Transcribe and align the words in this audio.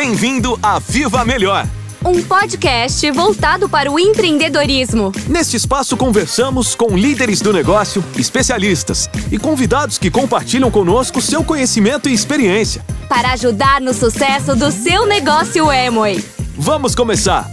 Bem-vindo 0.00 0.58
a 0.62 0.78
Viva 0.78 1.26
Melhor. 1.26 1.66
Um 2.02 2.22
podcast 2.22 3.10
voltado 3.10 3.68
para 3.68 3.92
o 3.92 3.98
empreendedorismo. 4.00 5.12
Neste 5.28 5.58
espaço 5.58 5.94
conversamos 5.94 6.74
com 6.74 6.96
líderes 6.96 7.42
do 7.42 7.52
negócio, 7.52 8.02
especialistas 8.16 9.10
e 9.30 9.38
convidados 9.38 9.98
que 9.98 10.10
compartilham 10.10 10.70
conosco 10.70 11.20
seu 11.20 11.44
conhecimento 11.44 12.08
e 12.08 12.14
experiência. 12.14 12.82
Para 13.10 13.32
ajudar 13.32 13.78
no 13.78 13.92
sucesso 13.92 14.56
do 14.56 14.72
seu 14.72 15.06
negócio 15.06 15.70
Emoi. 15.70 16.24
Vamos 16.56 16.94
começar! 16.94 17.46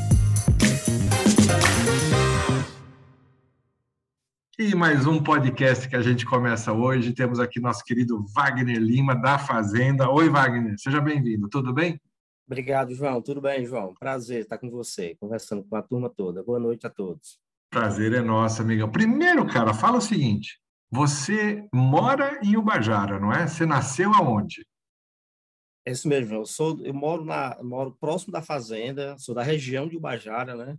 E 4.57 4.73
mais 4.73 5.06
um 5.06 5.21
podcast 5.21 5.89
que 5.89 5.98
a 5.98 6.01
gente 6.01 6.25
começa 6.25 6.71
hoje. 6.71 7.11
Temos 7.11 7.42
aqui 7.42 7.59
nosso 7.59 7.84
querido 7.84 8.25
Wagner 8.34 8.78
Lima, 8.78 9.14
da 9.14 9.37
Fazenda. 9.37 10.09
Oi, 10.09 10.29
Wagner, 10.29 10.75
seja 10.78 11.01
bem-vindo, 11.01 11.50
tudo 11.50 11.73
bem? 11.73 12.00
Obrigado, 12.47 12.96
João. 12.96 13.21
Tudo 13.21 13.42
bem, 13.42 13.65
João? 13.65 13.93
Prazer 13.93 14.43
estar 14.43 14.57
com 14.57 14.69
você, 14.69 15.15
conversando 15.15 15.65
com 15.65 15.75
a 15.75 15.82
turma 15.82 16.10
toda. 16.10 16.42
Boa 16.42 16.60
noite 16.60 16.87
a 16.87 16.89
todos. 16.89 17.37
Prazer 17.70 18.14
é 18.14 18.21
nosso, 18.21 18.61
amigão. 18.61 18.89
Primeiro, 18.89 19.46
cara, 19.46 19.73
fala 19.73 19.97
o 19.97 20.01
seguinte: 20.01 20.57
você 20.89 21.68
mora 21.73 22.39
em 22.42 22.56
Ubajara, 22.56 23.20
não 23.20 23.33
é? 23.33 23.46
Você 23.46 23.65
nasceu 23.65 24.14
aonde? 24.14 24.65
É 25.86 25.92
isso 25.92 26.07
mesmo, 26.07 26.29
João. 26.29 26.42
Eu, 26.42 26.46
sou, 26.46 26.86
eu 26.86 26.93
moro, 26.93 27.25
na, 27.25 27.61
moro 27.61 27.97
próximo 28.00 28.32
da 28.32 28.42
fazenda, 28.42 29.18
sou 29.18 29.36
da 29.36 29.43
região 29.43 29.86
de 29.86 29.98
Ubajara, 29.98 30.56
né? 30.56 30.78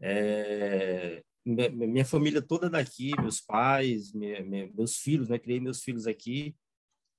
É, 0.00 1.24
minha 1.44 2.04
família 2.04 2.40
toda 2.40 2.70
daqui, 2.70 3.10
meus 3.20 3.40
pais, 3.40 4.12
minha, 4.12 4.44
minha, 4.44 4.70
meus 4.72 4.98
filhos, 4.98 5.28
né? 5.28 5.40
Criei 5.40 5.58
meus 5.58 5.82
filhos 5.82 6.06
aqui. 6.06 6.54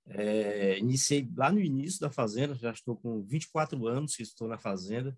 É, 0.10 0.80
iniciei 0.80 1.30
lá 1.36 1.52
no 1.52 1.60
início 1.60 2.00
da 2.00 2.10
fazenda, 2.10 2.56
já 2.56 2.72
estou 2.72 2.96
com 2.96 3.22
24 3.22 3.88
anos 3.88 4.16
que 4.16 4.24
estou 4.24 4.48
na 4.48 4.58
fazenda, 4.58 5.16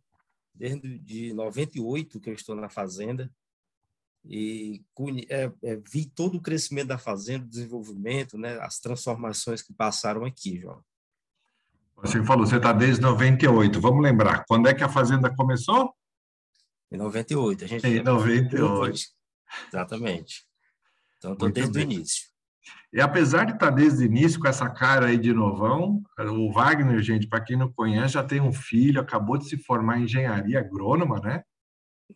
desde 0.53 0.99
de 0.99 1.33
98 1.33 2.19
que 2.19 2.29
eu 2.29 2.33
estou 2.33 2.55
na 2.55 2.69
fazenda. 2.69 3.31
E 4.23 4.83
é, 5.29 5.51
é, 5.63 5.75
vi 5.77 6.05
todo 6.05 6.37
o 6.37 6.41
crescimento 6.41 6.89
da 6.89 6.97
fazenda, 6.97 7.45
o 7.45 7.49
desenvolvimento, 7.49 8.37
né? 8.37 8.59
As 8.59 8.79
transformações 8.79 9.61
que 9.61 9.73
passaram 9.73 10.25
aqui, 10.25 10.59
João. 10.59 10.83
Você 11.97 12.23
falou, 12.23 12.45
você 12.45 12.57
está 12.57 12.73
desde 12.73 13.01
98. 13.01 13.79
Vamos 13.79 14.03
lembrar, 14.03 14.43
quando 14.47 14.67
é 14.67 14.73
que 14.73 14.83
a 14.83 14.89
fazenda 14.89 15.33
começou? 15.35 15.93
Em 16.91 16.97
98. 16.97 17.63
A 17.63 17.67
gente 17.67 17.87
em 17.87 18.03
98. 18.03 18.99
Exatamente. 19.69 20.45
Então, 21.17 21.33
estou 21.33 21.49
desde 21.49 21.71
bem. 21.71 21.87
o 21.87 21.91
início. 21.91 22.30
E 22.93 22.99
apesar 22.99 23.45
de 23.45 23.53
estar 23.53 23.67
tá 23.67 23.75
desde 23.75 24.03
o 24.03 24.05
início 24.05 24.39
com 24.39 24.47
essa 24.47 24.69
cara 24.69 25.07
aí 25.07 25.17
de 25.17 25.33
novão, 25.33 26.01
o 26.19 26.51
Wagner, 26.51 27.01
gente, 27.01 27.27
para 27.27 27.41
quem 27.41 27.57
não 27.57 27.71
conhece, 27.71 28.13
já 28.15 28.23
tem 28.23 28.41
um 28.41 28.51
filho, 28.51 28.99
acabou 28.99 29.37
de 29.37 29.45
se 29.45 29.57
formar 29.57 29.99
em 29.99 30.03
engenharia 30.03 30.59
agrônoma, 30.59 31.19
né? 31.19 31.43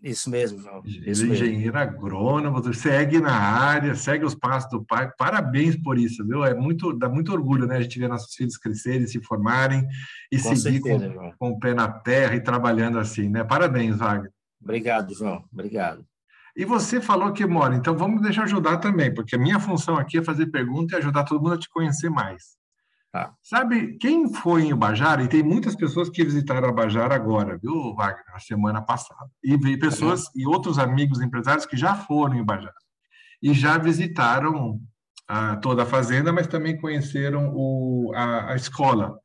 Isso 0.04 0.30
mesmo, 0.30 0.60
João. 0.60 0.82
Ele 0.86 1.08
é 1.08 1.12
engenheiro 1.12 1.78
agrônomo, 1.78 2.74
segue 2.74 3.20
na 3.20 3.34
área, 3.34 3.96
segue 3.96 4.26
os 4.26 4.36
passos 4.36 4.70
do 4.70 4.84
pai. 4.84 5.10
Parabéns 5.18 5.76
por 5.76 5.98
isso, 5.98 6.26
viu? 6.26 6.44
É 6.44 6.54
muito, 6.54 6.94
dá 6.94 7.08
muito 7.08 7.32
orgulho, 7.32 7.66
né? 7.66 7.78
A 7.78 7.82
gente 7.82 8.00
ver 8.00 8.09
nossos 8.09 8.34
filhos 8.36 8.58
crescerem, 8.58 9.08
se 9.08 9.22
formarem 9.22 9.86
e 10.32 10.38
com 10.38 10.56
seguir 10.56 10.82
certeza, 10.82 11.14
com, 11.14 11.32
com, 11.38 11.50
o 11.52 11.59
pé 11.59 11.74
na 11.74 11.88
terra 11.88 12.36
e 12.36 12.42
trabalhando 12.42 13.00
assim, 13.00 13.30
né? 13.30 13.44
Parabéns, 13.44 13.98
Wagner. 13.98 14.32
Obrigado, 14.62 15.14
João. 15.14 15.44
Obrigado. 15.52 16.06
E 16.56 16.64
você 16.64 17.02
falou 17.02 17.34
que 17.34 17.45
mora, 17.45 17.75
então 17.75 17.98
vamos 17.98 18.22
deixar 18.22 18.44
ajudar 18.44 18.78
também, 18.78 19.14
porque 19.14 19.36
a 19.36 19.39
minha 19.39 19.59
função 19.59 19.98
aqui 19.98 20.20
é 20.20 20.23
fazer 20.23 20.48
pergunta 20.48 20.95
e 20.95 21.00
ajudar 21.00 21.25
todo 21.25 21.42
mundo 21.42 21.56
a 21.56 21.59
te 21.59 21.70
conhecer 21.70 22.09
mais. 22.09 22.56
Tá. 23.12 23.34
Sabe, 23.42 23.97
quem 23.97 24.34
foi 24.34 24.64
em 24.64 24.73
Ubajara, 24.73 25.24
e 25.24 25.28
tem 25.28 25.41
muitas 25.41 25.75
pessoas 25.75 26.09
que 26.09 26.24
visitaram 26.24 26.69
Ubajara 26.69 27.16
agora, 27.16 27.57
viu, 27.57 27.94
Wagner, 27.96 28.25
na 28.31 28.40
semana 28.40 28.81
passada, 28.81 29.30
e 29.44 29.78
pessoas 29.78 30.25
uhum. 30.28 30.31
e 30.35 30.47
outros 30.47 30.80
amigos 30.80 31.22
empresários 31.22 31.66
que 31.66 31.78
já 31.78 31.96
foram 31.96 32.35
em 32.35 32.41
Ubajara 32.41 32.74
e 33.41 33.53
já 33.53 33.78
visitaram 33.78 34.80
a, 35.28 35.56
toda 35.57 35.84
a 35.84 35.85
fazenda, 35.85 36.34
mas 36.34 36.47
também 36.47 36.78
conheceram 36.78 37.51
o, 37.53 38.12
a, 38.16 38.53
a 38.53 38.56
escola. 38.56 39.19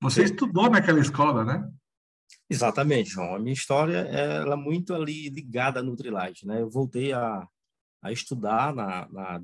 Você 0.00 0.26
Sim. 0.26 0.32
estudou 0.32 0.68
naquela 0.68 1.00
escola, 1.00 1.44
né? 1.44 1.64
Exatamente, 2.52 3.08
João. 3.08 3.34
A 3.34 3.38
minha 3.38 3.54
história 3.54 3.96
ela 3.96 4.52
é 4.52 4.56
muito 4.56 4.94
ali 4.94 5.30
ligada 5.30 5.80
à 5.80 5.82
Nutrilite, 5.82 6.46
né? 6.46 6.60
Eu 6.60 6.68
voltei 6.68 7.10
a, 7.12 7.48
a 8.02 8.12
estudar 8.12 8.74
na, 8.74 9.08
na 9.08 9.40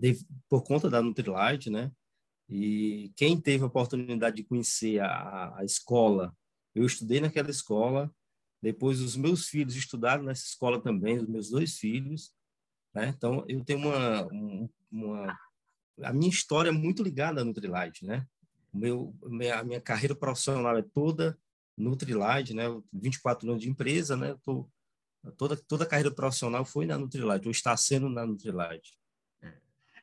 por 0.48 0.62
conta 0.62 0.90
da 0.90 1.00
Nutrilite, 1.00 1.70
né? 1.70 1.90
E 2.50 3.10
quem 3.16 3.40
teve 3.40 3.64
a 3.64 3.66
oportunidade 3.66 4.36
de 4.36 4.44
conhecer 4.44 5.00
a, 5.00 5.56
a 5.56 5.64
escola, 5.64 6.36
eu 6.74 6.84
estudei 6.84 7.18
naquela 7.18 7.50
escola. 7.50 8.12
Depois 8.60 9.00
os 9.00 9.16
meus 9.16 9.48
filhos 9.48 9.74
estudaram 9.74 10.24
nessa 10.24 10.44
escola 10.44 10.78
também, 10.78 11.18
os 11.18 11.28
meus 11.28 11.48
dois 11.48 11.78
filhos. 11.78 12.34
Né? 12.94 13.08
Então 13.16 13.42
eu 13.48 13.64
tenho 13.64 13.78
uma, 13.78 14.28
uma 14.90 15.38
a 16.02 16.12
minha 16.12 16.30
história 16.30 16.68
é 16.68 16.72
muito 16.72 17.02
ligada 17.02 17.40
à 17.40 17.44
Nutrilite, 17.44 18.04
né? 18.04 18.26
Meu, 18.72 19.14
a 19.54 19.64
minha 19.64 19.80
carreira 19.80 20.14
profissional 20.14 20.76
é 20.76 20.82
toda 20.82 21.38
Nutrilite, 21.78 22.54
né? 22.54 22.64
24 22.92 23.48
anos 23.48 23.62
de 23.62 23.68
empresa, 23.68 24.16
né? 24.16 24.36
Tô, 24.42 24.68
toda, 25.36 25.56
toda 25.56 25.84
a 25.84 25.86
carreira 25.86 26.10
profissional 26.10 26.64
foi 26.64 26.86
na 26.86 26.98
Nutrilite, 26.98 27.46
ou 27.46 27.52
está 27.52 27.76
sendo 27.76 28.08
na 28.08 28.26
Nutrilite. 28.26 28.98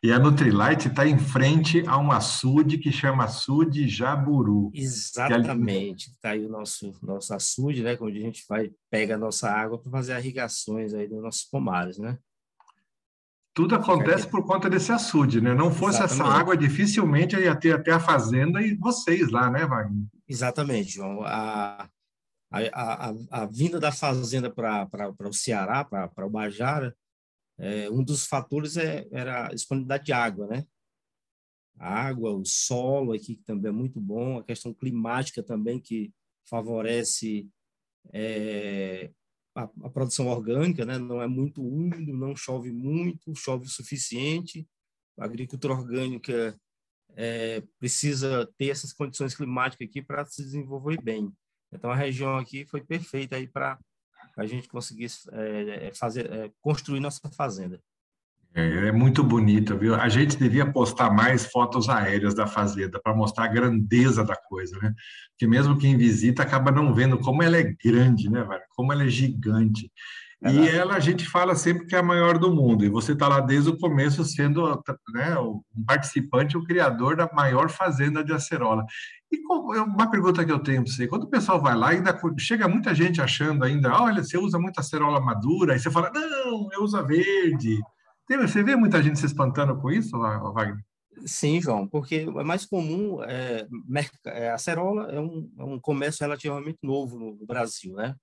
E 0.05 0.11
a 0.11 0.19
Nutrilite 0.19 0.87
está 0.87 1.07
em 1.07 1.17
frente 1.17 1.83
a 1.87 1.97
um 1.97 2.11
açude 2.11 2.77
que 2.77 2.91
chama 2.91 3.23
açude 3.23 3.87
Jaburu. 3.87 4.69
Exatamente. 4.71 6.11
Está 6.11 6.29
aí 6.29 6.45
o 6.45 6.49
nosso, 6.49 6.93
nosso 7.01 7.33
açude, 7.33 7.81
né? 7.81 7.97
Onde 7.99 8.19
a 8.19 8.21
gente 8.21 8.45
vai, 8.47 8.71
pega 8.89 9.15
a 9.15 9.17
nossa 9.17 9.49
água 9.49 9.79
para 9.79 9.91
fazer 9.91 10.15
irrigações 10.19 10.93
aí 10.93 11.07
dos 11.07 11.23
nossos 11.23 11.45
pomares, 11.45 11.97
né? 11.97 12.19
Tudo 13.51 13.73
acontece 13.73 14.27
por 14.27 14.45
conta 14.45 14.69
desse 14.69 14.91
açude, 14.91 15.41
né? 15.41 15.55
Não 15.55 15.71
fosse 15.71 15.97
Exatamente. 15.97 16.21
essa 16.21 16.39
água, 16.39 16.55
dificilmente 16.55 17.35
ia 17.35 17.55
ter 17.55 17.71
até 17.71 17.91
a 17.91 17.99
fazenda 17.99 18.61
e 18.61 18.75
vocês 18.75 19.31
lá, 19.31 19.49
né, 19.49 19.65
Wagner? 19.65 20.05
Exatamente, 20.27 20.91
João. 20.91 21.21
A, 21.23 21.89
a, 22.51 23.09
a, 23.09 23.13
a 23.31 23.45
vinda 23.45 23.79
da 23.79 23.91
fazenda 23.91 24.51
para 24.51 25.13
o 25.19 25.33
Ceará, 25.33 25.83
para 25.83 26.25
o 26.25 26.29
Bajara, 26.29 26.95
é, 27.57 27.89
um 27.89 28.03
dos 28.03 28.25
fatores 28.25 28.77
é, 28.77 29.07
era 29.11 29.47
a 29.47 29.49
disponibilidade 29.49 30.05
de 30.05 30.13
água, 30.13 30.47
né? 30.47 30.65
A 31.77 32.07
água, 32.07 32.31
o 32.31 32.45
solo 32.45 33.13
aqui 33.13 33.35
que 33.35 33.43
também 33.43 33.69
é 33.69 33.73
muito 33.73 33.99
bom, 33.99 34.37
a 34.39 34.43
questão 34.43 34.73
climática 34.73 35.43
também 35.43 35.79
que 35.79 36.13
favorece 36.49 37.49
é, 38.13 39.11
a, 39.55 39.63
a, 39.63 39.89
produção 39.89 40.27
orgânica, 40.27 40.85
né? 40.85 40.97
não 40.97 41.21
é 41.21 41.27
muito 41.27 41.61
úmido, 41.61 42.13
não 42.13 42.35
chove 42.35 42.71
muito, 42.71 43.35
chove 43.35 43.65
o 43.65 43.69
suficiente. 43.69 44.67
A 45.17 45.25
agricultura 45.25 45.73
orgânica 45.73 46.59
é, 47.15 47.63
precisa 47.79 48.47
ter 48.57 48.69
essas 48.69 48.93
condições 48.93 49.35
climáticas 49.35 49.87
aqui 49.87 50.01
para 50.01 50.25
se 50.25 50.43
desenvolver 50.43 51.01
bem. 51.01 51.31
Então 51.71 51.89
a 51.91 51.95
região 51.95 52.37
aqui 52.37 52.65
foi 52.65 52.81
perfeita 52.81 53.35
aí 53.35 53.47
para 53.47 53.79
a 54.37 54.45
gente 54.45 54.67
conseguir 54.67 55.09
é, 55.31 55.91
fazer, 55.93 56.31
é, 56.31 56.51
construir 56.61 56.99
nossa 56.99 57.21
fazenda. 57.35 57.79
É, 58.53 58.87
é 58.87 58.91
muito 58.91 59.21
bonita, 59.21 59.75
viu? 59.75 59.95
A 59.95 60.07
gente 60.07 60.37
devia 60.37 60.71
postar 60.71 61.09
mais 61.09 61.45
fotos 61.45 61.89
aéreas 61.89 62.33
da 62.33 62.47
fazenda 62.47 62.99
para 63.01 63.13
mostrar 63.13 63.45
a 63.45 63.49
grandeza 63.49 64.23
da 64.23 64.35
coisa, 64.35 64.77
né? 64.79 64.93
Porque 65.31 65.45
mesmo 65.45 65.77
quem 65.77 65.97
visita 65.97 66.41
acaba 66.41 66.71
não 66.71 66.93
vendo 66.93 67.19
como 67.19 67.43
ela 67.43 67.57
é 67.57 67.63
grande, 67.63 68.29
né, 68.29 68.43
velho? 68.45 68.63
Como 68.69 68.93
ela 68.93 69.03
é 69.03 69.09
gigante. 69.09 69.91
É 70.45 70.51
e 70.51 70.69
ela 70.69 70.95
a 70.95 70.99
gente 70.99 71.27
fala 71.27 71.55
sempre 71.55 71.87
que 71.87 71.95
é 71.95 71.99
a 71.99 72.03
maior 72.03 72.37
do 72.37 72.53
mundo. 72.53 72.85
E 72.85 72.89
você 72.89 73.13
está 73.13 73.27
lá 73.27 73.39
desde 73.39 73.71
o 73.71 73.79
começo 73.79 74.23
sendo 74.23 74.63
né, 75.11 75.35
um 75.39 75.61
participante, 75.85 76.55
o 76.55 76.63
criador 76.63 77.15
da 77.15 77.27
maior 77.33 77.67
fazenda 77.67 78.23
de 78.23 78.31
acerola. 78.31 78.85
E 79.31 79.39
uma 79.79 80.09
pergunta 80.09 80.45
que 80.45 80.51
eu 80.51 80.59
tenho 80.59 80.83
para 80.83 80.93
você: 80.93 81.07
quando 81.07 81.23
o 81.23 81.29
pessoal 81.29 81.59
vai 81.59 81.75
lá, 81.75 81.89
ainda 81.89 82.15
chega 82.37 82.67
muita 82.67 82.93
gente 82.93 83.19
achando 83.19 83.63
ainda, 83.63 83.91
olha, 83.99 84.23
você 84.23 84.37
usa 84.37 84.59
muita 84.59 84.81
acerola 84.81 85.19
madura, 85.19 85.75
e 85.75 85.79
você 85.79 85.89
fala, 85.89 86.11
não, 86.13 86.69
eu 86.71 86.83
uso 86.83 86.95
a 86.95 87.01
verde. 87.01 87.79
Você 88.29 88.63
vê 88.63 88.75
muita 88.75 89.01
gente 89.01 89.19
se 89.19 89.25
espantando 89.25 89.75
com 89.79 89.89
isso, 89.89 90.17
Wagner? 90.17 90.83
Sim, 91.25 91.59
João, 91.59 91.87
porque 91.87 92.27
é 92.27 92.43
mais 92.43 92.65
comum, 92.65 93.23
é, 93.23 93.65
é, 94.25 94.51
a 94.51 94.57
cerola 94.57 95.09
é 95.09 95.19
um, 95.19 95.49
é 95.57 95.63
um 95.63 95.79
comércio 95.79 96.23
relativamente 96.23 96.77
novo 96.83 97.17
no, 97.17 97.35
no 97.35 97.45
Brasil, 97.45 97.95
né? 97.95 98.15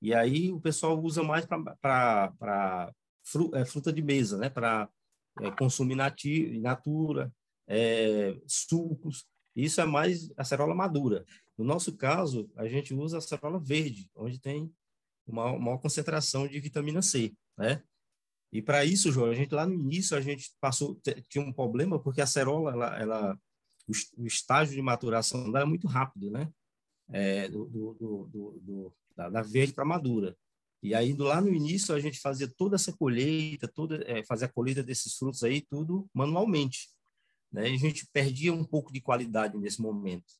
E 0.00 0.14
aí 0.14 0.52
o 0.52 0.60
pessoal 0.60 1.00
usa 1.00 1.22
mais 1.22 1.46
para 1.46 2.92
é, 3.54 3.64
fruta 3.64 3.92
de 3.92 4.02
mesa, 4.02 4.36
né? 4.36 4.50
Para 4.50 4.88
é, 5.40 5.50
consumir 5.52 5.94
nati, 5.94 6.58
natura, 6.60 7.32
é, 7.66 8.36
sucos. 8.46 9.26
Isso 9.56 9.80
é 9.80 9.84
mais 9.84 10.30
a 10.36 10.44
cerola 10.44 10.74
madura. 10.74 11.24
No 11.56 11.64
nosso 11.64 11.96
caso, 11.96 12.50
a 12.56 12.66
gente 12.66 12.92
usa 12.92 13.18
a 13.18 13.20
cerola 13.20 13.58
verde, 13.58 14.10
onde 14.14 14.40
tem 14.40 14.72
uma 15.26 15.58
maior 15.58 15.78
concentração 15.78 16.46
de 16.46 16.60
vitamina 16.60 17.00
C, 17.00 17.34
né? 17.56 17.82
E 18.52 18.62
para 18.62 18.84
isso, 18.84 19.10
João, 19.10 19.30
a 19.30 19.34
gente 19.34 19.54
lá 19.54 19.66
no 19.66 19.74
início 19.74 20.16
a 20.16 20.20
gente 20.20 20.52
passou 20.60 21.00
tinha 21.28 21.44
um 21.44 21.52
problema 21.52 21.98
porque 21.98 22.20
a 22.20 22.26
cerola, 22.26 22.72
ela, 22.72 23.00
ela 23.00 23.38
o 24.16 24.26
estágio 24.26 24.74
de 24.74 24.82
maturação 24.82 25.44
dela 25.50 25.64
é 25.64 25.68
muito 25.68 25.86
rápido, 25.88 26.30
né? 26.30 26.52
é, 27.10 27.48
do, 27.48 27.66
do, 27.66 27.94
do, 27.94 28.60
do, 28.62 28.92
da, 29.16 29.28
da 29.28 29.42
verde 29.42 29.72
para 29.72 29.84
madura. 29.84 30.36
E 30.82 30.94
aí, 30.94 31.14
lá 31.14 31.40
no 31.40 31.48
início, 31.48 31.94
a 31.94 32.00
gente 32.00 32.20
fazia 32.20 32.46
toda 32.46 32.76
essa 32.76 32.92
colheita, 32.92 33.66
toda, 33.66 34.04
é, 34.06 34.22
fazia 34.24 34.46
a 34.46 34.52
colheita 34.52 34.82
desses 34.82 35.14
frutos 35.16 35.42
aí, 35.42 35.62
tudo 35.62 36.06
manualmente. 36.12 36.90
Né? 37.50 37.70
E 37.70 37.74
a 37.74 37.78
gente 37.78 38.06
perdia 38.12 38.52
um 38.52 38.64
pouco 38.64 38.92
de 38.92 39.00
qualidade 39.00 39.56
nesse 39.56 39.80
momento. 39.80 40.34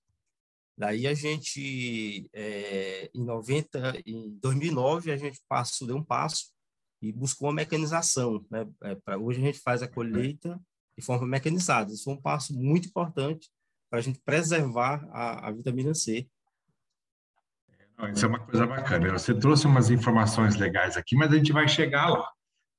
Daí 0.76 1.06
a 1.06 1.14
gente, 1.14 2.28
é, 2.32 3.10
em 3.14 3.24
90, 3.24 4.02
em 4.04 4.36
2009, 4.38 5.12
a 5.12 5.16
gente 5.16 5.40
passou, 5.48 5.86
deu 5.86 5.96
um 5.96 6.04
passo 6.04 6.52
e 7.00 7.12
buscou 7.12 7.48
uma 7.48 7.54
mecanização. 7.54 8.44
Né? 8.50 8.66
É, 8.82 9.16
hoje 9.16 9.40
a 9.40 9.44
gente 9.44 9.60
faz 9.60 9.82
a 9.82 9.88
colheita 9.88 10.60
de 10.98 11.02
forma 11.02 11.26
mecanizada. 11.26 11.92
Isso 11.92 12.04
foi 12.04 12.14
um 12.14 12.20
passo 12.20 12.54
muito 12.54 12.88
importante 12.88 13.48
para 13.88 14.00
a 14.00 14.02
gente 14.02 14.20
preservar 14.20 15.08
a, 15.10 15.48
a 15.48 15.52
vitamina 15.52 15.94
C 15.94 16.28
isso 18.12 18.25
é 18.25 18.29
uma 18.29 18.41
coisa 18.41 18.67
bacana. 18.67 19.19
Você 19.19 19.35
trouxe 19.35 19.67
umas 19.67 19.91
informações 19.91 20.56
legais 20.56 20.96
aqui, 20.96 21.17
mas 21.17 21.32
a 21.32 21.37
gente 21.37 21.52
vai 21.52 21.69
chegar 21.69 22.08
lá. 22.08 22.29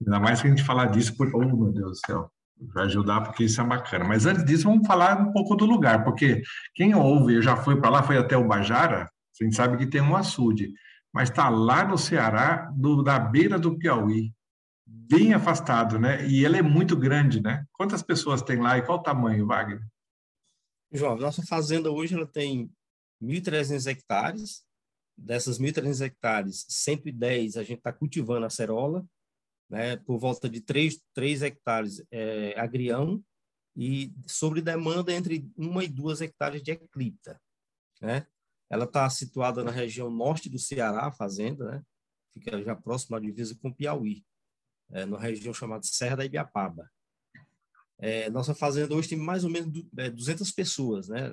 Ainda 0.01 0.19
mais 0.19 0.41
que 0.41 0.47
a 0.47 0.49
gente 0.49 0.63
falar 0.63 0.87
disso 0.87 1.15
por. 1.15 1.33
Oh, 1.33 1.39
meu 1.39 1.71
Deus 1.71 2.01
do 2.01 2.05
céu. 2.05 2.31
Vai 2.73 2.85
ajudar, 2.85 3.21
porque 3.21 3.43
isso 3.43 3.59
é 3.59 3.63
bacana. 3.63 4.05
Mas 4.05 4.25
antes 4.25 4.45
disso, 4.45 4.65
vamos 4.65 4.87
falar 4.87 5.19
um 5.19 5.31
pouco 5.31 5.55
do 5.55 5.65
lugar, 5.65 6.03
porque 6.03 6.41
quem 6.73 6.95
ouve, 6.95 7.41
já 7.41 7.57
foi 7.57 7.79
para 7.79 7.89
lá, 7.89 8.03
foi 8.03 8.17
até 8.17 8.37
o 8.37 8.47
Bajara, 8.47 9.09
a 9.41 9.43
gente 9.43 9.55
sabe 9.55 9.77
que 9.77 9.85
tem 9.85 10.01
um 10.01 10.15
açude, 10.15 10.71
mas 11.13 11.29
está 11.29 11.49
lá 11.49 11.83
no 11.83 11.97
Ceará, 11.97 12.71
do, 12.73 13.03
na 13.03 13.19
beira 13.19 13.59
do 13.59 13.77
Piauí, 13.77 14.33
bem 14.85 15.33
afastado, 15.33 15.99
né? 15.99 16.25
E 16.27 16.45
ele 16.45 16.57
é 16.57 16.61
muito 16.61 16.95
grande, 16.95 17.41
né? 17.41 17.65
Quantas 17.73 18.01
pessoas 18.01 18.41
tem 18.41 18.59
lá 18.59 18.77
e 18.77 18.81
qual 18.81 18.99
o 18.99 19.03
tamanho, 19.03 19.45
Wagner? 19.45 19.81
João, 20.91 21.17
nossa 21.17 21.43
fazenda 21.43 21.91
hoje 21.91 22.15
ela 22.15 22.25
tem 22.25 22.71
1.300 23.21 23.91
hectares, 23.91 24.64
dessas 25.17 25.59
1.300 25.59 26.05
hectares, 26.05 26.65
110 26.69 27.57
a 27.57 27.63
gente 27.63 27.77
está 27.77 27.93
cultivando 27.93 28.45
acerola, 28.45 29.05
né, 29.69 29.97
por 29.97 30.17
volta 30.17 30.49
de 30.49 30.61
3, 30.61 31.01
3 31.13 31.41
hectares 31.41 32.05
é, 32.11 32.59
agrião, 32.59 33.23
e 33.75 34.13
sobre 34.25 34.61
demanda 34.61 35.11
entre 35.11 35.49
1 35.57 35.81
e 35.81 35.87
2 35.87 36.21
hectares 36.21 36.63
de 36.63 36.71
eclipta. 36.71 37.39
Né? 38.01 38.25
Ela 38.69 38.85
está 38.85 39.09
situada 39.09 39.63
na 39.63 39.71
região 39.71 40.09
norte 40.09 40.49
do 40.49 40.57
Ceará, 40.57 41.07
a 41.07 41.11
fazenda, 41.11 41.71
né? 41.71 41.83
fica 42.33 42.61
já 42.61 42.75
próximo 42.75 43.15
à 43.15 43.19
divisa 43.19 43.57
com 43.61 43.73
Piauí, 43.73 44.23
é, 44.91 45.05
na 45.05 45.17
região 45.17 45.53
chamada 45.53 45.83
Serra 45.83 46.17
da 46.17 46.25
Ibiapaba. 46.25 46.89
É, 47.97 48.29
nossa 48.29 48.53
fazenda 48.53 48.93
hoje 48.93 49.09
tem 49.09 49.17
mais 49.17 49.43
ou 49.43 49.49
menos 49.49 49.71
200 49.93 50.49
é, 50.49 50.53
pessoas, 50.53 51.07
né? 51.09 51.31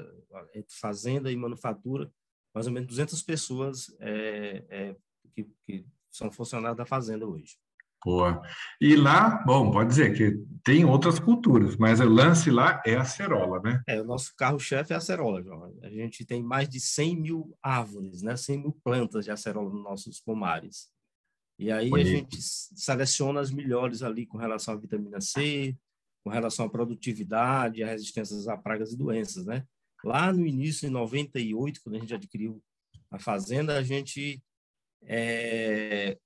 entre 0.55 0.75
fazenda 0.75 1.31
e 1.31 1.37
manufatura, 1.37 2.11
mais 2.55 2.67
ou 2.67 2.73
menos 2.73 2.89
200 2.89 3.23
pessoas 3.23 3.95
é, 4.01 4.65
é, 4.69 4.97
que, 5.35 5.47
que, 5.67 5.87
são 6.11 6.31
funcionários 6.31 6.77
da 6.77 6.85
fazenda 6.85 7.27
hoje. 7.27 7.57
Boa. 8.05 8.43
E 8.81 8.97
lá, 8.97 9.43
bom, 9.47 9.71
pode 9.71 9.89
dizer 9.89 10.15
que 10.15 10.37
tem 10.63 10.85
outras 10.85 11.19
culturas, 11.19 11.77
mas 11.77 12.01
o 12.01 12.09
lance 12.09 12.51
lá 12.51 12.83
é 12.85 12.97
a 12.97 13.03
acerola, 13.03 13.61
né? 13.61 13.83
É, 13.87 14.01
o 14.01 14.05
nosso 14.05 14.35
carro-chefe 14.37 14.93
é 14.93 14.97
a 14.97 14.99
acerola, 14.99 15.43
João. 15.43 15.73
A 15.83 15.89
gente 15.89 16.27
tem 16.27 16.43
mais 16.43 16.69
de 16.69 16.81
100 16.81 17.17
mil 17.17 17.57
árvores, 17.63 18.21
né? 18.21 18.37
100 18.37 18.59
mil 18.59 18.77
plantas 18.85 19.25
de 19.25 19.31
acerola 19.31 19.71
nos 19.71 19.83
nossos 19.83 20.21
pomares. 20.21 20.91
E 21.59 21.71
aí 21.71 21.89
Bonito. 21.89 22.09
a 22.09 22.11
gente 22.11 22.43
seleciona 22.43 23.41
as 23.41 23.51
melhores 23.53 24.03
ali 24.03 24.27
com 24.27 24.37
relação 24.37 24.75
à 24.75 24.77
vitamina 24.77 25.21
C, 25.21 25.77
com 26.25 26.31
relação 26.31 26.67
à 26.67 26.69
produtividade, 26.69 27.83
à 27.83 27.87
resistência 27.87 28.53
a 28.53 28.57
pragas 28.57 28.93
e 28.93 28.97
doenças, 28.97 29.47
né? 29.47 29.65
Lá 30.05 30.33
no 30.33 30.47
início, 30.47 30.87
em 30.87 30.91
98, 30.91 31.81
quando 31.83 31.97
a 31.97 31.99
gente 31.99 32.15
adquiriu 32.15 32.63
a 33.11 33.19
fazenda, 33.19 33.77
a 33.77 33.83
gente 33.83 34.43
é, 35.03 36.19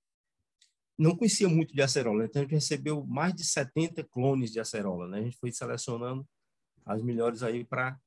não 0.98 1.16
conhecia 1.16 1.48
muito 1.48 1.74
de 1.74 1.82
acerola, 1.82 2.24
então 2.24 2.40
a 2.40 2.44
gente 2.44 2.54
recebeu 2.54 3.04
mais 3.04 3.34
de 3.34 3.44
70 3.44 4.04
clones 4.04 4.50
de 4.50 4.60
acerola, 4.60 5.06
né? 5.08 5.18
A 5.18 5.22
gente 5.22 5.36
foi 5.36 5.52
selecionando 5.52 6.26
as 6.84 7.02
melhores 7.02 7.42
aí 7.42 7.64
para 7.64 7.98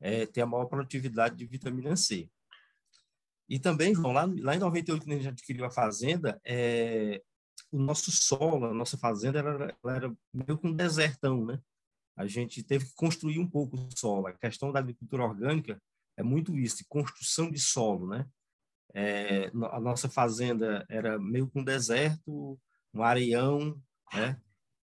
é, 0.00 0.24
ter 0.26 0.40
a 0.40 0.46
maior 0.46 0.66
produtividade 0.66 1.36
de 1.36 1.44
vitamina 1.44 1.96
C. 1.96 2.30
E 3.48 3.58
também, 3.58 3.94
João, 3.94 4.12
lá, 4.12 4.24
lá 4.40 4.54
em 4.54 4.58
98, 4.58 5.04
quando 5.04 5.12
a 5.12 5.16
gente 5.16 5.28
adquiriu 5.28 5.64
a 5.64 5.70
fazenda, 5.70 6.40
é, 6.44 7.22
o 7.72 7.78
nosso 7.78 8.10
solo, 8.10 8.66
a 8.66 8.74
nossa 8.74 8.96
fazenda, 8.96 9.38
era, 9.38 9.76
era 9.84 10.16
meio 10.32 10.58
que 10.58 10.66
um 10.66 10.72
desertão, 10.72 11.44
né? 11.44 11.60
A 12.18 12.26
gente 12.26 12.64
teve 12.64 12.84
que 12.86 12.94
construir 12.94 13.38
um 13.38 13.48
pouco 13.48 13.76
o 13.76 13.88
solo. 13.96 14.26
A 14.26 14.32
questão 14.32 14.72
da 14.72 14.80
agricultura 14.80 15.22
orgânica 15.22 15.80
é 16.16 16.22
muito 16.22 16.58
isso, 16.58 16.84
construção 16.88 17.48
de 17.48 17.60
solo, 17.60 18.08
né? 18.08 18.28
É, 18.92 19.46
a 19.70 19.78
nossa 19.78 20.08
fazenda 20.08 20.84
era 20.88 21.16
meio 21.16 21.48
com 21.48 21.60
um 21.60 21.64
deserto, 21.64 22.58
um 22.92 23.02
areião, 23.04 23.80
né? 24.12 24.36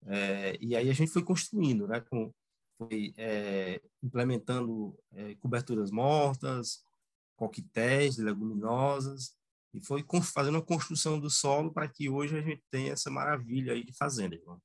É, 0.06 0.56
e 0.60 0.76
aí 0.76 0.88
a 0.88 0.92
gente 0.92 1.10
foi 1.10 1.24
construindo, 1.24 1.88
né? 1.88 2.00
Com, 2.00 2.32
foi 2.78 3.12
é, 3.16 3.82
implementando 4.00 4.96
é, 5.12 5.34
coberturas 5.34 5.90
mortas, 5.90 6.84
coquetéis, 7.34 8.18
leguminosas, 8.18 9.34
e 9.74 9.84
foi 9.84 10.04
fazendo 10.22 10.58
a 10.58 10.64
construção 10.64 11.18
do 11.18 11.28
solo 11.28 11.72
para 11.72 11.88
que 11.88 12.08
hoje 12.08 12.38
a 12.38 12.40
gente 12.40 12.62
tenha 12.70 12.92
essa 12.92 13.10
maravilha 13.10 13.72
aí 13.72 13.84
de 13.84 13.92
fazenda, 13.92 14.36
irmão. 14.36 14.62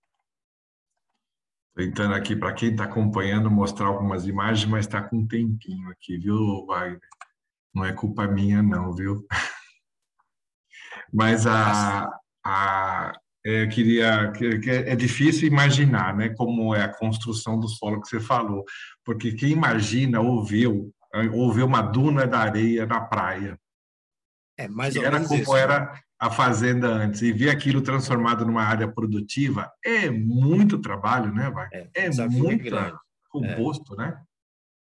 Tentando 1.76 2.14
aqui, 2.14 2.36
para 2.36 2.54
quem 2.54 2.72
está 2.72 2.84
acompanhando, 2.84 3.50
mostrar 3.50 3.88
algumas 3.88 4.28
imagens, 4.28 4.70
mas 4.70 4.86
está 4.86 5.02
com 5.02 5.18
um 5.18 5.28
tempinho 5.28 5.90
aqui, 5.90 6.18
viu, 6.18 6.66
Wagner? 6.66 7.00
Não 7.74 7.86
é 7.86 7.94
culpa 7.94 8.28
minha, 8.28 8.62
não, 8.62 8.94
viu? 8.94 9.26
Mas 11.14 11.48
a, 11.48 12.10
a, 12.46 13.14
é, 13.46 13.64
eu 13.64 13.70
queria. 13.70 14.32
Que 14.32 14.70
é 14.70 14.96
difícil 14.96 15.48
imaginar 15.48 16.16
né, 16.16 16.30
como 16.30 16.76
é 16.76 16.84
a 16.84 16.94
construção 16.94 17.60
do 17.60 17.68
solo 17.68 18.02
que 18.02 18.08
você 18.08 18.20
falou, 18.20 18.64
porque 19.04 19.34
quem 19.34 19.52
imagina 19.52 20.20
ouviu, 20.20 20.94
ouviu 21.34 21.66
uma 21.66 21.82
duna 21.82 22.28
da 22.28 22.40
areia 22.40 22.86
na 22.86 23.02
praia. 23.02 23.58
É 24.58 24.68
mais 24.68 24.96
ou 24.96 25.04
era 25.04 25.14
menos 25.14 25.28
como 25.28 25.42
isso. 25.42 25.56
era 25.56 26.00
a 26.22 26.30
fazenda 26.30 26.88
antes 26.88 27.24
e 27.24 27.34
ver 27.34 27.50
aquilo 27.50 27.82
transformado 27.82 28.46
numa 28.46 28.62
área 28.62 28.88
produtiva 28.88 29.74
é 29.84 30.08
muito 30.12 30.80
trabalho, 30.80 31.34
né, 31.34 31.50
Wagner? 31.50 31.90
É, 31.96 32.06
é 32.06 32.28
muito 32.28 32.76
composto, 33.28 33.96
é. 33.96 33.98
né? 33.98 34.24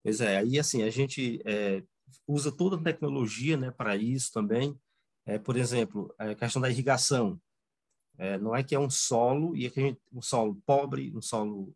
Pois 0.04 0.20
é, 0.20 0.40
aí 0.40 0.60
assim, 0.60 0.84
a 0.84 0.90
gente 0.90 1.42
é, 1.46 1.82
usa 2.28 2.52
toda 2.52 2.76
a 2.76 2.84
tecnologia 2.84 3.56
né, 3.56 3.72
para 3.72 3.96
isso 3.96 4.30
também. 4.34 4.78
É, 5.26 5.40
por 5.40 5.56
exemplo, 5.56 6.14
a 6.20 6.36
questão 6.36 6.62
da 6.62 6.70
irrigação. 6.70 7.40
É, 8.18 8.38
não 8.38 8.54
é 8.54 8.62
que 8.62 8.76
é 8.76 8.80
um 8.80 8.90
solo, 8.90 9.56
e 9.56 9.66
é 9.66 9.70
que 9.70 9.80
a 9.80 9.84
gente, 9.84 10.02
um 10.12 10.22
solo 10.22 10.62
pobre, 10.66 11.16
um 11.16 11.22
solo 11.22 11.74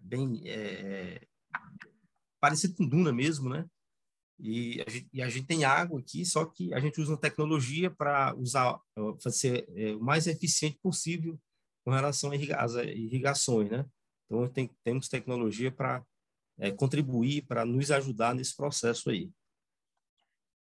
bem 0.00 0.42
é, 0.44 1.24
parecido 2.40 2.74
com 2.74 2.88
duna 2.88 3.12
mesmo, 3.12 3.48
né? 3.48 3.64
E 4.40 4.80
a, 4.86 4.90
gente, 4.90 5.08
e 5.12 5.22
a, 5.22 5.28
gente, 5.28 5.46
tem 5.46 5.64
água 5.64 5.98
aqui, 5.98 6.24
só 6.24 6.44
que 6.44 6.72
a 6.72 6.78
gente 6.78 7.00
usa 7.00 7.12
uma 7.12 7.18
tecnologia 7.18 7.90
para 7.90 8.34
usar, 8.36 8.78
fazer 9.20 9.68
é, 9.74 9.92
o 9.94 10.00
mais 10.00 10.26
eficiente 10.28 10.78
possível 10.80 11.38
com 11.84 11.90
relação 11.90 12.30
às 12.30 12.74
irrigações, 12.74 13.70
né? 13.70 13.84
Então, 14.26 14.46
tem, 14.48 14.70
temos 14.84 15.08
tecnologia 15.08 15.72
para 15.72 16.04
é, 16.58 16.70
contribuir, 16.70 17.46
para 17.46 17.64
nos 17.64 17.90
ajudar 17.90 18.34
nesse 18.34 18.54
processo 18.54 19.10
aí. 19.10 19.30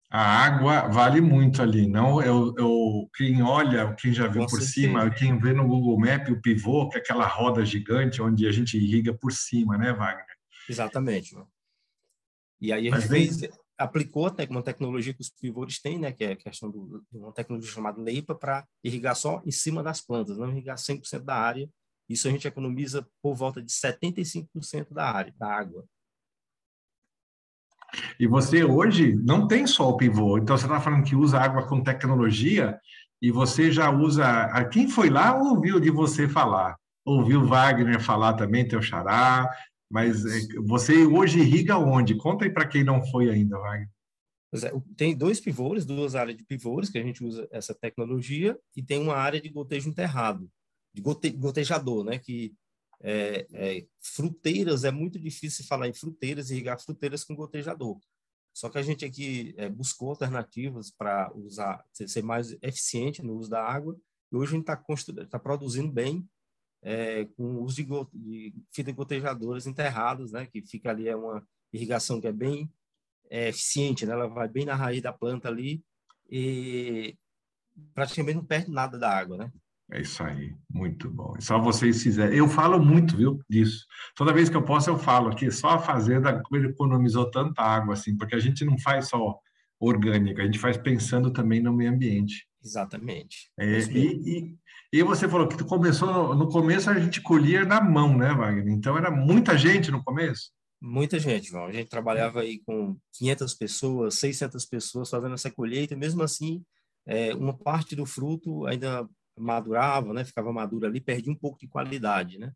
A 0.09 0.21
água 0.21 0.89
vale 0.89 1.21
muito 1.21 1.61
ali, 1.61 1.87
não? 1.89 2.23
Eu, 2.23 2.55
eu, 2.57 3.11
quem 3.17 3.43
olha, 3.43 3.93
quem 3.95 4.13
já 4.13 4.29
viu 4.29 4.43
com 4.43 4.49
por 4.49 4.63
certeza. 4.63 4.73
cima, 4.73 5.11
quem 5.11 5.37
vê 5.37 5.53
no 5.53 5.67
Google 5.67 5.99
Map 5.99 6.29
o 6.29 6.41
pivô, 6.41 6.89
que 6.89 6.97
é 6.97 7.01
aquela 7.01 7.27
roda 7.27 7.65
gigante 7.65 8.23
onde 8.23 8.47
a 8.47 8.53
gente 8.53 8.77
irriga 8.77 9.13
por 9.13 9.33
cima, 9.33 9.77
né, 9.77 9.93
Wagner? 9.93 10.25
Exatamente. 10.69 11.37
E 12.61 12.73
aí 12.73 12.89
a 12.89 13.01
gente 13.01 13.09
fez, 13.09 13.41
aplicou 13.79 14.35
uma 14.51 14.63
tecnologia 14.63 15.13
que 15.13 15.21
os 15.21 15.31
pivôs 15.31 15.79
têm, 15.79 15.99
né, 15.99 16.13
que 16.13 16.25
é 16.25 16.33
a 16.33 16.37
questão 16.37 16.71
de 16.71 16.79
uma 17.13 17.33
tecnologia 17.33 17.71
chamada 17.71 18.01
LEIPA, 18.01 18.35
para 18.35 18.67
irrigar 18.83 19.15
só 19.15 19.43
em 19.45 19.51
cima 19.51 19.83
das 19.83 20.01
plantas, 20.01 20.39
não 20.39 20.51
irrigar 20.51 20.77
100% 20.77 21.25
da 21.25 21.37
área. 21.37 21.69
Isso 22.09 22.29
a 22.29 22.31
gente 22.31 22.47
economiza 22.47 23.07
por 23.21 23.35
volta 23.35 23.61
de 23.61 23.71
75% 23.73 24.93
da 24.93 25.11
área, 25.11 25.35
da 25.37 25.53
água. 25.53 25.85
E 28.19 28.27
você 28.27 28.65
hoje 28.65 29.15
não 29.15 29.47
tem 29.47 29.67
só 29.67 29.89
o 29.89 29.97
pivô, 29.97 30.39
então 30.39 30.57
você 30.57 30.67
está 30.67 30.81
falando 30.81 31.05
que 31.05 31.17
usa 31.17 31.39
água 31.39 31.67
com 31.67 31.83
tecnologia 31.83 32.79
e 33.23 33.31
você 33.31 33.71
já 33.71 33.91
usa. 33.91 34.47
Quem 34.71 34.89
foi 34.89 35.09
lá 35.09 35.37
ouviu 35.37 35.81
de 35.81 35.91
você 35.91 36.29
falar? 36.29 36.77
Ouviu 37.05 37.47
Wagner 37.47 38.01
falar 38.01 38.35
também, 38.35 38.67
teu 38.67 38.83
xará, 38.83 39.49
mas 39.91 40.25
é, 40.25 40.41
você 40.65 41.05
hoje 41.07 41.41
irriga 41.41 41.79
onde? 41.79 42.17
Conta 42.17 42.45
aí 42.45 42.51
para 42.51 42.67
quem 42.67 42.83
não 42.83 43.05
foi 43.07 43.31
ainda, 43.31 43.59
Wagner. 43.59 43.89
É, 44.55 44.73
tem 44.97 45.17
dois 45.17 45.41
pivôs, 45.41 45.85
duas 45.85 46.15
áreas 46.15 46.37
de 46.37 46.45
pivôs 46.45 46.89
que 46.89 46.99
a 46.99 47.03
gente 47.03 47.25
usa 47.25 47.47
essa 47.51 47.75
tecnologia 47.75 48.59
e 48.75 48.83
tem 48.83 49.01
uma 49.01 49.15
área 49.15 49.41
de 49.41 49.49
gotejo 49.49 49.89
enterrado, 49.89 50.51
de 50.95 51.03
gote, 51.03 51.31
gotejador, 51.31 52.05
né? 52.05 52.19
Que 52.19 52.55
é, 53.03 53.47
é, 53.53 53.87
fruteiras 54.01 54.85
é 54.85 54.91
muito 54.91 55.19
difícil 55.19 55.65
falar 55.67 55.89
em 55.89 55.95
fruteiras 55.95 56.51
irrigar 56.51 56.81
fruteiras 56.81 57.25
com 57.25 57.35
gotejador. 57.35 57.99
Só 58.55 58.71
que 58.71 58.79
a 58.79 58.83
gente 58.83 59.05
aqui 59.05 59.55
é, 59.59 59.69
buscou 59.69 60.11
alternativas 60.11 60.91
para 60.91 61.31
usar, 61.35 61.85
ser 61.93 62.23
mais 62.23 62.57
eficiente 62.63 63.23
no 63.23 63.35
uso 63.35 63.51
da 63.51 63.63
água, 63.63 63.95
e 64.33 64.37
hoje 64.37 64.53
a 64.53 64.57
gente 64.57 64.71
está 64.71 65.27
tá 65.27 65.39
produzindo 65.39 65.93
bem 65.93 66.27
é, 66.89 67.25
com 67.37 67.43
o 67.43 67.65
uso 67.65 67.83
de, 67.83 67.85
de 68.15 68.55
fita 68.73 68.95
enterradas, 69.67 70.31
né, 70.31 70.47
que 70.47 70.63
fica 70.63 70.91
ali, 70.91 71.09
é 71.09 71.17
uma 71.17 71.45
irrigação 71.73 72.21
que 72.21 72.29
é 72.29 72.33
bem 72.33 72.71
é, 73.29 73.49
eficiente, 73.49 74.07
né, 74.07 74.13
ela 74.13 74.29
vai 74.29 74.47
bem 74.47 74.65
na 74.65 74.77
raiz 74.77 75.03
da 75.03 75.13
planta 75.13 75.49
ali, 75.49 75.83
e 76.31 77.17
praticamente 77.93 78.37
não 78.37 78.45
perde 78.45 78.71
nada 78.71 78.97
da 78.97 79.11
água, 79.11 79.37
né? 79.37 79.53
É 79.91 80.01
isso 80.01 80.23
aí, 80.23 80.55
muito 80.69 81.11
bom. 81.11 81.35
Só 81.41 81.61
vocês 81.61 82.03
fizerem. 82.03 82.37
Eu 82.37 82.49
falo 82.49 82.85
muito, 82.85 83.17
viu, 83.17 83.41
disso. 83.49 83.87
Toda 84.17 84.33
vez 84.33 84.49
que 84.49 84.57
eu 84.57 84.65
posso, 84.65 84.91
eu 84.91 84.99
falo 84.99 85.29
aqui. 85.29 85.49
Só 85.49 85.71
a 85.71 85.79
fazenda 85.79 86.43
economizou 86.53 87.31
tanta 87.31 87.63
água, 87.63 87.95
assim, 87.95 88.17
porque 88.17 88.35
a 88.35 88.41
gente 88.41 88.65
não 88.65 88.77
faz 88.81 89.09
só 89.09 89.39
orgânica, 89.79 90.43
a 90.43 90.45
gente 90.45 90.59
faz 90.59 90.77
pensando 90.77 91.33
também 91.33 91.61
no 91.61 91.73
meio 91.73 91.93
ambiente. 91.93 92.46
Exatamente. 92.67 93.51
É, 93.59 93.79
e, 93.79 94.39
e, 94.39 94.57
e, 94.93 95.03
você 95.05 95.29
falou 95.29 95.47
que 95.47 95.63
começou 95.65 96.13
no, 96.13 96.35
no, 96.35 96.49
começo 96.49 96.91
a 96.91 96.99
gente 96.99 97.21
colhia 97.23 97.65
na 97.65 97.81
mão, 97.81 98.17
né, 98.17 98.35
Wagner? 98.35 98.75
Então 98.75 98.99
era 98.99 99.11
muita 99.11 99.57
gente 99.57 99.91
no 99.91 100.03
começo. 100.03 100.51
Muita 100.81 101.19
gente, 101.19 101.49
João. 101.49 101.67
A 101.67 101.73
gente 101.73 101.89
trabalhava 101.89 102.41
aí 102.41 102.61
com 102.67 102.99
500 103.15 103.55
pessoas, 103.55 104.15
600 104.17 104.67
pessoas 104.67 105.09
fazendo 105.09 105.35
essa 105.35 105.51
colheita. 105.51 105.95
E 105.95 105.97
mesmo 105.97 106.23
assim, 106.23 106.63
é, 107.07 107.33
uma 107.35 107.57
parte 107.57 107.95
do 107.95 108.05
fruto 108.05 108.67
ainda 108.67 109.09
madurava, 109.39 110.13
né, 110.13 110.25
ficava 110.25 110.53
madura 110.53 110.89
ali, 110.89 111.01
perdia 111.01 111.33
um 111.33 111.37
pouco 111.37 111.59
de 111.59 111.69
qualidade, 111.69 112.39
né? 112.39 112.53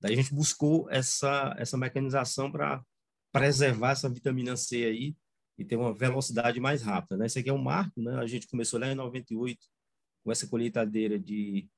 Daí 0.00 0.12
a 0.12 0.16
gente 0.16 0.34
buscou 0.34 0.88
essa 0.90 1.54
essa 1.58 1.76
mecanização 1.76 2.50
para 2.52 2.82
preservar 3.32 3.92
essa 3.92 4.08
vitamina 4.08 4.56
C 4.56 4.84
aí 4.84 5.16
e 5.58 5.64
ter 5.64 5.76
uma 5.76 5.92
velocidade 5.92 6.60
mais 6.60 6.82
rápida, 6.82 7.16
né? 7.16 7.26
Esse 7.26 7.40
aqui 7.40 7.50
é 7.50 7.52
um 7.52 7.58
marco, 7.58 8.00
né? 8.00 8.16
A 8.18 8.26
gente 8.26 8.46
começou 8.46 8.78
lá 8.78 8.86
em 8.86 8.94
98 8.94 9.58
com 10.24 10.32
essa 10.32 10.46
colheitadeira 10.46 11.18
de 11.18 11.68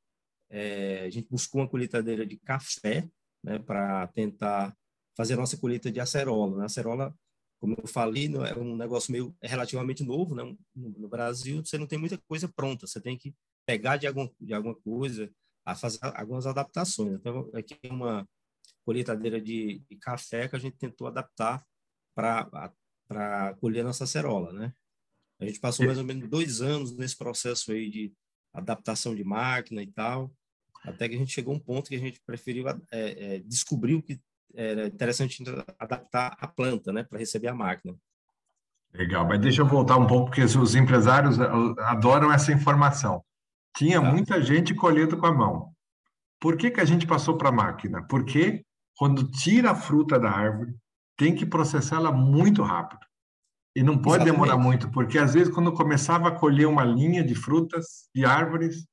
é, 0.51 1.05
a 1.05 1.11
gente 1.11 1.29
buscou 1.31 1.61
uma 1.61 1.69
colheitadeira 1.69 2.27
de 2.27 2.37
café, 2.37 3.09
né, 3.43 3.59
para 3.61 4.09
tentar 4.09 4.77
fazer 5.17 5.35
a 5.35 5.37
nossa 5.37 5.57
colheita 5.57 5.91
de 5.91 6.01
acerola. 6.01 6.59
Né? 6.59 6.65
Acerola, 6.65 7.15
como 7.61 7.77
eu 7.81 7.87
falei, 7.87 8.27
é 8.27 8.59
um 8.59 8.77
negócio 8.77 9.13
meio 9.13 9.35
é 9.41 9.47
relativamente 9.47 10.03
novo, 10.03 10.35
né? 10.35 10.43
No, 10.75 10.91
no 10.91 11.09
Brasil, 11.09 11.65
você 11.65 11.79
não 11.79 11.87
tem 11.87 11.99
muita 11.99 12.19
coisa 12.27 12.49
pronta, 12.49 12.87
você 12.87 13.01
tem 13.01 13.17
que 13.17 13.35
pegar 13.67 13.97
de, 13.97 14.07
algum, 14.07 14.29
de 14.41 14.53
alguma 14.53 14.75
coisa, 14.75 15.31
a 15.65 15.75
fazer 15.75 15.99
algumas 16.03 16.47
adaptações. 16.47 17.15
Então, 17.15 17.49
aqui 17.55 17.77
é 17.83 17.93
uma 17.93 18.29
colheitadeira 18.85 19.41
de, 19.41 19.83
de 19.89 19.97
café 19.97 20.49
que 20.49 20.57
a 20.57 20.59
gente 20.59 20.77
tentou 20.77 21.07
adaptar 21.07 21.65
para 22.15 22.73
colher 23.59 23.85
nossa 23.85 24.05
acerola, 24.05 24.53
né? 24.53 24.73
A 25.41 25.47
gente 25.47 25.59
passou 25.59 25.87
mais 25.87 25.99
ou 25.99 26.05
menos 26.05 26.29
dois 26.29 26.61
anos 26.61 26.97
nesse 26.97 27.17
processo 27.17 27.73
aí 27.73 27.91
de 27.91 28.13
adaptação 28.53 29.15
de 29.15 29.25
máquina 29.25 29.83
e 29.83 29.87
tal, 29.87 30.31
até 30.85 31.09
que 31.09 31.15
a 31.15 31.19
gente 31.19 31.33
chegou 31.33 31.55
a 31.55 31.57
um 31.57 31.61
ponto 31.61 31.89
que 31.89 31.97
a 31.97 32.01
gente 32.01 32.21
preferiu 32.27 32.69
é, 32.69 32.77
é, 32.93 33.39
descobriu 33.41 34.03
que 34.03 34.21
era 34.55 34.87
interessante 34.87 35.43
adaptar 35.79 36.37
a 36.39 36.47
planta, 36.47 36.93
né, 36.93 37.05
para 37.05 37.19
receber 37.19 37.49
a 37.49 37.55
máquina. 37.55 37.95
Legal, 38.93 39.25
mas 39.27 39.41
deixa 39.41 39.63
eu 39.63 39.67
voltar 39.67 39.97
um 39.97 40.07
pouco, 40.07 40.27
porque 40.27 40.43
os 40.43 40.75
empresários 40.75 41.39
adoram 41.39 42.33
essa 42.33 42.53
informação. 42.53 43.25
Tinha 43.77 44.01
tá. 44.01 44.11
muita 44.11 44.43
gente 44.43 44.75
colhendo 44.75 45.17
com 45.17 45.27
a 45.27 45.33
mão. 45.33 45.73
Por 46.41 46.57
que, 46.57 46.71
que 46.71 46.81
a 46.81 46.85
gente 46.85 47.07
passou 47.07 47.37
para 47.37 47.51
a 47.51 47.53
máquina? 47.53 48.03
Porque 48.09 48.65
quando 48.97 49.31
tira 49.31 49.71
a 49.71 49.75
fruta 49.77 50.19
da 50.19 50.31
árvore, 50.31 50.75
tem 51.21 51.35
que 51.35 51.45
processá-la 51.45 52.11
muito 52.11 52.63
rápido. 52.63 53.01
E 53.77 53.83
não 53.83 53.99
pode 53.99 54.23
Exatamente. 54.23 54.33
demorar 54.33 54.57
muito, 54.57 54.91
porque 54.91 55.19
às 55.19 55.35
vezes 55.35 55.53
quando 55.53 55.71
começava 55.71 56.29
a 56.29 56.35
colher 56.35 56.67
uma 56.67 56.83
linha 56.83 57.23
de 57.23 57.35
frutas, 57.35 58.09
de 58.15 58.25
árvores, 58.25 58.87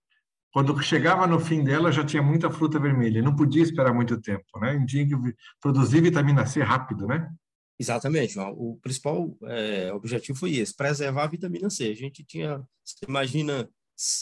quando 0.52 0.78
chegava 0.84 1.26
no 1.26 1.40
fim 1.40 1.64
dela 1.64 1.90
já 1.90 2.04
tinha 2.04 2.22
muita 2.22 2.52
fruta 2.52 2.78
vermelha. 2.78 3.20
E 3.20 3.22
não 3.22 3.34
podia 3.34 3.64
esperar 3.64 3.94
muito 3.94 4.20
tempo, 4.20 4.60
né? 4.60 4.86
Tinha 4.86 5.08
que 5.08 5.16
produzir 5.62 6.02
vitamina 6.02 6.46
C 6.46 6.62
rápido, 6.62 7.08
né? 7.08 7.32
Exatamente, 7.80 8.38
O 8.38 8.78
principal 8.82 9.34
é, 9.44 9.94
objetivo 9.94 10.38
foi 10.38 10.56
esse, 10.56 10.76
preservar 10.76 11.24
a 11.24 11.28
vitamina 11.28 11.70
C. 11.70 11.86
A 11.86 11.96
gente 11.96 12.26
tinha, 12.26 12.62
você 12.84 13.06
imagina, 13.08 13.70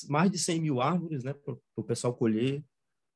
mais 0.08 0.30
de 0.30 0.38
100 0.38 0.62
mil 0.62 0.80
árvores, 0.80 1.24
né, 1.24 1.34
para 1.34 1.56
o 1.76 1.84
pessoal 1.84 2.14
colher. 2.14 2.64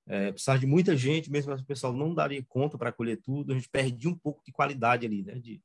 É, 0.10 0.32
precisava 0.32 0.58
de 0.58 0.66
muita 0.66 0.98
gente, 0.98 1.32
mesmo 1.32 1.54
assim 1.54 1.62
o 1.62 1.68
pessoal 1.68 1.94
não 1.94 2.16
daria 2.16 2.44
conta 2.50 2.80
para 2.80 2.92
colher 2.92 3.22
tudo. 3.22 3.52
A 3.54 3.56
gente 3.56 3.70
perdia 3.70 4.10
um 4.10 4.18
pouco 4.18 4.44
de 4.44 4.52
qualidade 4.52 5.06
ali, 5.06 5.22
né? 5.22 5.36
De, 5.36 5.62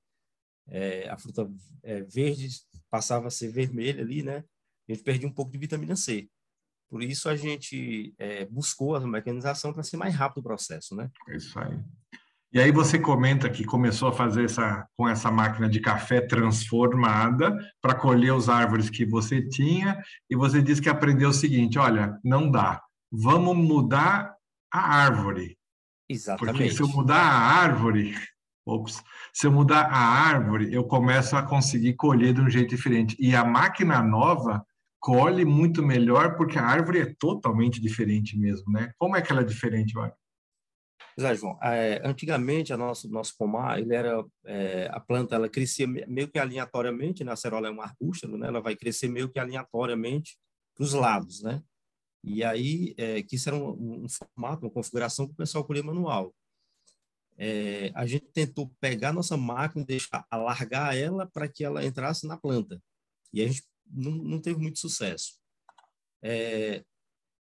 é, 0.69 1.09
a 1.09 1.17
fruta 1.17 1.51
é, 1.83 2.03
verde 2.03 2.49
passava 2.91 3.29
a 3.29 3.31
ser 3.31 3.49
vermelha 3.49 4.03
ali, 4.03 4.23
né? 4.23 4.45
A 4.87 4.93
gente 4.93 5.03
perdia 5.03 5.27
um 5.27 5.33
pouco 5.33 5.51
de 5.51 5.57
vitamina 5.57 5.97
C. 5.97 6.29
Por 6.91 7.03
isso 7.03 7.29
a 7.31 7.35
gente 7.35 8.15
é, 8.19 8.45
buscou 8.45 8.95
a 8.95 9.01
mecanização 9.01 9.73
para 9.73 9.83
ser 9.83 9.97
mais 9.97 10.15
rápido 10.15 10.41
o 10.41 10.43
processo, 10.43 10.95
né? 10.95 11.11
É 11.27 11.37
isso 11.37 11.59
aí. 11.59 11.79
E 12.53 12.61
aí 12.61 12.71
você 12.71 13.01
comenta 13.01 13.51
que 13.51 13.65
começou 13.65 14.09
a 14.09 14.13
fazer 14.13 14.45
essa 14.45 14.87
com 14.97 15.09
essa 15.09 15.29
máquina 15.29 15.69
de 15.69 15.81
café 15.81 16.21
transformada 16.21 17.57
para 17.81 17.97
colher 17.97 18.33
os 18.33 18.49
árvores 18.49 18.89
que 18.89 19.05
você 19.05 19.43
tinha 19.43 20.01
e 20.31 20.37
você 20.37 20.63
disse 20.63 20.81
que 20.81 20.89
aprendeu 20.89 21.31
o 21.31 21.35
seguinte, 21.35 21.79
olha, 21.79 22.17
não 22.23 22.49
dá. 22.49 22.81
Vamos 23.17 23.57
mudar 23.57 24.37
a 24.73 24.81
árvore. 24.81 25.57
Exatamente. 26.09 26.59
Porque 26.59 26.71
se 26.73 26.83
eu 26.83 26.89
mudar 26.89 27.21
a 27.21 27.39
árvore, 27.63 28.13
ops, 28.67 29.03
se 29.33 29.47
eu 29.47 29.53
mudar 29.53 29.83
a 29.85 29.97
árvore, 29.97 30.75
eu 30.75 30.85
começo 30.85 31.37
a 31.37 31.43
conseguir 31.43 31.95
colher 31.95 32.35
de 32.35 32.41
um 32.41 32.51
jeito 32.51 32.71
diferente. 32.71 33.17
E 33.21 33.37
a 33.37 33.45
máquina 33.45 34.03
nova 34.03 34.67
colhe 34.99 35.45
muito 35.45 35.81
melhor 35.81 36.37
porque 36.37 36.59
a 36.59 36.67
árvore 36.67 37.01
é 37.01 37.15
totalmente 37.17 37.81
diferente 37.81 38.37
mesmo, 38.37 38.73
né? 38.73 38.93
Como 38.99 39.17
é 39.17 39.23
que 39.23 39.31
ela 39.31 39.43
é 39.43 39.45
diferente, 39.45 39.95
Wagner? 39.95 40.17
Exato, 41.17 41.37
João. 41.37 41.59
É, 41.63 42.03
antigamente, 42.05 42.73
a 42.73 42.77
nosso, 42.77 43.09
nosso 43.09 43.37
pomar, 43.39 43.79
ele 43.79 43.95
era, 43.95 44.25
é, 44.45 44.89
a 44.93 44.99
planta 44.99 45.37
ela 45.37 45.49
crescia 45.49 45.87
meio 45.87 46.27
que 46.27 46.39
aleatoriamente, 46.39 47.23
né? 47.23 47.31
a 47.31 47.35
acerola 47.35 47.69
é 47.69 47.71
um 47.71 47.81
arbusto, 47.81 48.27
né? 48.27 48.49
ela 48.49 48.61
vai 48.61 48.75
crescer 48.75 49.09
meio 49.09 49.29
que 49.29 49.39
aleatoriamente 49.39 50.37
para 50.75 50.83
os 50.83 50.93
lados, 50.93 51.41
né? 51.41 51.63
E 52.27 52.43
aí, 52.43 52.95
é, 52.97 53.23
que 53.23 53.37
isso 53.37 53.51
era 53.51 53.57
um, 53.57 54.05
um, 54.05 54.09
formato, 54.09 54.65
uma 54.65 54.73
configuração 54.73 55.27
que 55.27 55.35
o 55.35 55.37
pessoal 55.37 55.63
colhia 55.63 55.83
manual. 55.83 56.35
É, 57.37 57.93
a 57.95 58.07
gente 58.07 58.27
tentou 58.33 58.73
pegar 58.81 59.13
nossa 59.13 59.37
máquina, 59.37 59.85
deixar, 59.85 60.27
alargar 60.31 60.97
ela 60.97 61.27
para 61.27 61.47
que 61.47 61.63
ela 61.63 61.85
entrasse 61.85 62.27
na 62.27 62.39
planta. 62.39 62.83
E 63.31 63.43
a 63.43 63.47
gente 63.47 63.63
não, 63.87 64.13
não 64.13 64.41
teve 64.41 64.59
muito 64.59 64.79
sucesso. 64.79 65.39
É, 66.23 66.83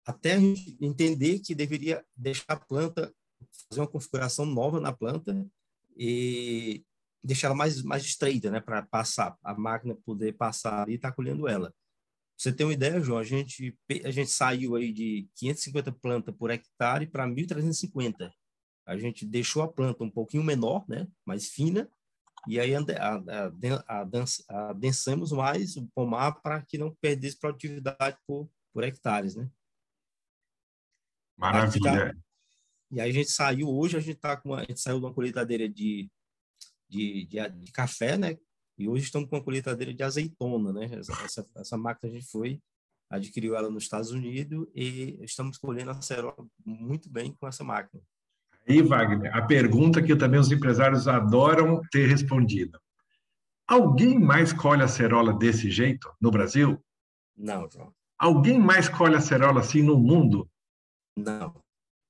até 0.05 0.33
a 0.33 0.39
gente 0.39 0.75
entender 0.81 1.39
que 1.39 1.55
deveria 1.55 2.05
deixar 2.13 2.53
a 2.53 2.59
planta 2.59 3.13
fazer 3.69 3.79
uma 3.79 3.87
configuração 3.87 4.45
nova 4.45 4.81
na 4.81 4.91
planta 4.91 5.47
e 5.95 6.83
deixar 7.23 7.47
ela 7.47 7.55
mais, 7.55 7.81
mais 7.81 8.03
estreita, 8.03 8.51
né, 8.51 8.59
para 8.59 8.83
passar, 8.83 9.37
a 9.41 9.53
máquina 9.53 9.95
poder 10.05 10.33
passar 10.33 10.89
e 10.89 10.95
estar 10.95 11.11
tá 11.11 11.15
colhendo 11.15 11.47
ela. 11.47 11.73
Você 12.37 12.51
tem 12.51 12.65
uma 12.65 12.73
ideia, 12.73 12.99
João, 12.99 13.19
a 13.19 13.23
gente, 13.23 13.77
a 14.03 14.11
gente 14.11 14.29
saiu 14.29 14.75
aí 14.75 14.91
de 14.91 15.27
550 15.35 15.91
plantas 15.93 16.35
por 16.35 16.51
hectare 16.51 17.07
para 17.07 17.25
1.350. 17.25 18.31
A 18.85 18.97
gente 18.97 19.25
deixou 19.25 19.63
a 19.63 19.71
planta 19.71 20.03
um 20.03 20.09
pouquinho 20.09 20.43
menor, 20.43 20.85
né, 20.87 21.07
mais 21.25 21.49
fina, 21.49 21.89
e 22.47 22.59
aí 22.59 22.71
adensamos 24.57 25.31
mais 25.31 25.75
o 25.75 25.87
pomar 25.87 26.33
para 26.41 26.61
que 26.61 26.77
não 26.77 26.93
perdesse 27.01 27.39
produtividade 27.39 28.17
por, 28.27 28.49
por 28.71 28.83
hectares, 28.83 29.35
né? 29.35 29.49
Maravilha. 31.37 32.15
E 32.91 33.01
aí 33.01 33.09
a 33.09 33.13
gente 33.13 33.31
saiu, 33.31 33.67
hoje 33.67 33.97
a 33.97 33.99
gente 33.99 34.19
tá 34.19 34.37
com 34.37 34.49
uma, 34.49 34.61
a 34.61 34.63
gente 34.63 34.79
saiu 34.79 34.99
de 34.99 35.05
uma 35.05 35.13
colheitadeira 35.13 35.67
de, 35.67 36.09
de, 36.87 37.25
de, 37.25 37.49
de, 37.49 37.71
café, 37.71 38.17
né? 38.17 38.37
E 38.77 38.89
hoje 38.89 39.05
estamos 39.05 39.29
com 39.29 39.37
uma 39.37 39.43
colheitadeira 39.43 39.93
de 39.93 40.03
azeitona, 40.03 40.73
né? 40.73 40.89
Essa, 41.25 41.47
essa 41.55 41.77
máquina 41.77 42.11
a 42.11 42.13
gente 42.13 42.29
foi, 42.29 42.59
adquiriu 43.09 43.55
ela 43.55 43.69
nos 43.69 43.83
Estados 43.83 44.11
Unidos 44.11 44.67
e 44.75 45.17
estamos 45.23 45.57
colhendo 45.57 45.91
a 45.91 45.93
acerola 45.93 46.45
muito 46.65 47.09
bem 47.09 47.33
com 47.39 47.47
essa 47.47 47.63
máquina. 47.63 48.01
E 48.67 48.81
Wagner, 48.81 49.35
a 49.35 49.43
pergunta 49.43 50.01
que 50.01 50.15
também 50.15 50.39
os 50.39 50.51
empresários 50.51 51.07
adoram 51.07 51.81
ter 51.91 52.07
respondido. 52.07 52.79
Alguém 53.67 54.19
mais 54.19 54.51
colhe 54.51 54.83
acerola 54.83 55.33
desse 55.33 55.69
jeito 55.69 56.11
no 56.19 56.31
Brasil? 56.31 56.83
Não, 57.37 57.69
João. 57.69 57.93
Alguém 58.17 58.59
mais 58.59 58.89
colhe 58.89 59.15
acerola 59.15 59.61
assim 59.61 59.81
no 59.81 59.97
mundo? 59.97 60.49
Não. 61.15 61.61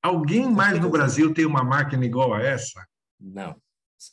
Alguém 0.01 0.49
mais 0.49 0.79
no 0.79 0.89
Brasil 0.89 1.33
tem 1.33 1.45
uma 1.45 1.63
máquina 1.63 2.05
igual 2.05 2.33
a 2.33 2.41
essa? 2.41 2.85
Não. 3.19 3.55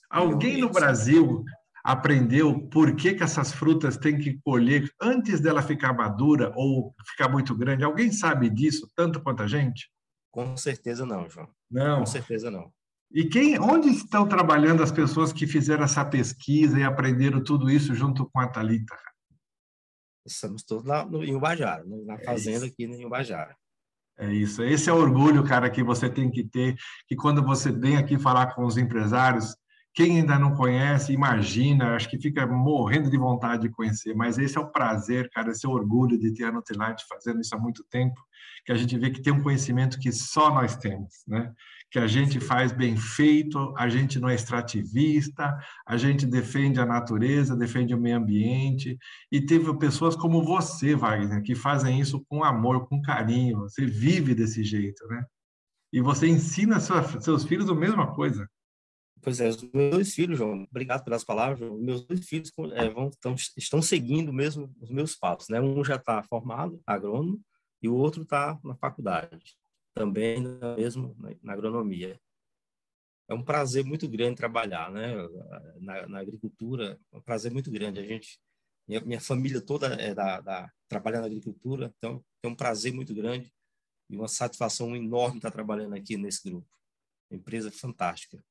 Alguém 0.09 0.61
no 0.61 0.71
Brasil 0.71 1.45
aprendeu 1.85 2.69
por 2.69 2.95
que, 2.95 3.15
que 3.15 3.23
essas 3.23 3.53
frutas 3.53 3.97
têm 3.97 4.19
que 4.19 4.39
colher 4.45 4.89
antes 5.01 5.41
dela 5.41 5.63
ficar 5.63 5.93
madura 5.93 6.53
ou 6.55 6.95
ficar 7.11 7.29
muito 7.29 7.55
grande? 7.55 7.85
Alguém 7.85 8.13
sabe 8.13 8.49
disso 8.49 8.91
tanto 8.95 9.21
quanto 9.21 9.43
a 9.43 9.47
gente? 9.47 9.91
Com 10.31 10.57
certeza 10.57 11.05
não, 11.05 11.29
João. 11.29 11.49
Não. 11.71 12.01
Com 12.01 12.07
certeza 12.07 12.51
não. 12.51 12.73
E 13.15 13.29
quem, 13.29 13.61
onde 13.61 13.89
estão 13.91 14.27
trabalhando 14.27 14.83
as 14.83 14.91
pessoas 14.91 15.33
que 15.33 15.47
fizeram 15.47 15.85
essa 15.85 16.03
pesquisa 16.05 16.79
e 16.79 16.83
aprenderam 16.83 17.45
tudo 17.45 17.71
isso 17.71 17.95
junto 17.95 18.29
com 18.31 18.41
a 18.41 18.49
Talita? 18.49 18.97
Estamos 20.25 20.63
todos 20.63 20.87
lá 20.87 21.05
no, 21.05 21.23
em 21.23 21.35
Ubajara, 21.35 21.85
na 21.85 22.15
é 22.15 22.25
fazenda 22.25 22.65
aqui 22.65 22.85
em 22.85 23.05
Ubajara. 23.05 23.55
É 24.19 24.33
isso. 24.33 24.63
Esse 24.63 24.89
é 24.89 24.93
o 24.93 24.97
orgulho, 24.97 25.45
cara, 25.45 25.69
que 25.69 25.83
você 25.83 26.09
tem 26.09 26.31
que 26.31 26.45
ter, 26.45 26.77
que 27.07 27.17
quando 27.17 27.43
você 27.43 27.71
vem 27.71 27.97
aqui 27.97 28.19
falar 28.19 28.55
com 28.55 28.65
os 28.65 28.77
empresários, 28.77 29.57
quem 29.95 30.21
ainda 30.21 30.39
não 30.39 30.55
conhece, 30.55 31.13
imagina, 31.13 31.95
acho 31.95 32.09
que 32.09 32.19
fica 32.19 32.47
morrendo 32.47 33.11
de 33.11 33.19
vontade 33.19 33.63
de 33.63 33.69
conhecer, 33.69 34.15
mas 34.15 34.39
esse 34.39 34.57
é 34.57 34.61
o 34.61 34.71
prazer, 34.71 35.29
cara, 35.31 35.51
esse 35.51 35.67
é 35.67 35.69
o 35.69 35.73
orgulho 35.73 36.19
de 36.19 36.33
ter 36.33 36.45
a 36.45 36.53
Nutrilight 36.53 37.05
fazendo 37.07 37.41
isso 37.41 37.55
há 37.55 37.59
muito 37.59 37.85
tempo, 37.91 38.19
que 38.65 38.73
a 38.73 38.75
gente 38.75 38.99
vê 38.99 39.11
que 39.11 39.21
tem 39.21 39.33
um 39.33 39.43
conhecimento 39.43 39.99
que 39.99 40.11
só 40.11 40.53
nós 40.53 40.77
temos, 40.77 41.23
né? 41.27 41.53
Que 41.91 41.99
a 41.99 42.07
gente 42.07 42.41
faz 42.41 42.73
bem 42.73 42.97
feito, 42.97 43.75
a 43.77 43.87
gente 43.87 44.19
não 44.19 44.31
é 44.31 44.35
extrativista, 44.35 45.59
a 45.87 45.99
gente 45.99 46.25
defende 46.25 46.81
a 46.81 46.87
natureza, 46.87 47.55
defende 47.55 47.95
o 47.95 48.01
meio 48.01 48.17
ambiente, 48.17 48.97
e 49.31 49.43
teve 49.43 49.77
pessoas 49.77 50.17
como 50.17 50.43
você, 50.43 50.95
Wagner, 50.97 51.43
que 51.43 51.55
fazem 51.55 52.01
isso 52.01 52.25
com 52.31 52.43
amor, 52.43 52.89
com 52.89 53.03
carinho, 53.03 53.61
você 53.61 53.85
vive 53.85 54.35
desse 54.35 54.65
jeito, 54.65 55.07
né? 55.07 55.23
E 55.93 56.01
você 56.01 56.27
ensina 56.27 56.81
seus 56.81 57.45
filhos 57.45 57.69
a 57.69 57.75
mesma 57.75 58.15
coisa. 58.15 58.49
Pois 59.23 59.41
é, 59.41 59.49
os 59.49 59.63
meus 59.73 59.91
dois 59.93 60.15
filhos, 60.15 60.37
João, 60.37 60.67
obrigado 60.69 61.05
pelas 61.05 61.23
palavras. 61.23 61.61
Os 61.61 61.81
meus 61.81 62.05
dois 62.05 62.27
filhos 62.27 62.51
é, 62.75 62.89
vão, 62.89 63.09
tão, 63.21 63.37
estão 63.57 63.81
seguindo 63.81 64.33
mesmo 64.33 64.75
os 64.81 64.91
meus 64.91 65.15
passos, 65.15 65.49
né? 65.49 65.61
Um 65.61 65.85
já 65.85 65.95
está 65.95 66.25
formado, 66.25 66.83
agrônomo, 66.85 67.41
e 67.81 67.89
o 67.89 67.95
outro 67.95 68.25
está 68.25 68.59
na 68.65 68.75
faculdade, 68.75 69.57
também 69.95 70.43
mesmo 70.77 71.15
na, 71.21 71.31
na, 71.41 71.53
agronomia. 71.53 72.21
É 73.29 73.35
um 73.35 73.45
prazer 73.45 73.85
muito 73.85 74.09
grande 74.09 74.37
trabalhar, 74.37 74.91
né? 74.91 75.15
Na, 75.81 76.09
na, 76.09 76.19
agricultura, 76.19 76.99
é 77.13 77.17
um 77.17 77.23
prazer 77.23 77.53
muito 77.53 77.71
grande. 77.71 78.01
A 78.01 78.05
gente, 78.05 78.41
minha, 78.89 79.01
minha 79.03 79.21
família 79.21 79.61
toda 79.61 79.87
é 79.95 80.13
da, 80.13 80.41
da 80.41 80.73
trabalha 80.89 81.21
na 81.21 81.27
agricultura, 81.27 81.95
então 81.97 82.25
é 82.43 82.49
um 82.49 82.57
prazer 82.57 82.93
muito 82.93 83.15
grande 83.15 83.53
e 84.11 84.17
uma 84.17 84.27
satisfação 84.27 84.97
enorme 84.97 85.37
estar 85.37 85.53
trabalhando 85.53 85.95
aqui 85.95 86.17
nesse 86.17 86.51
grupo. 86.51 86.69
Empresa 87.31 87.71
fantástica. 87.71 88.45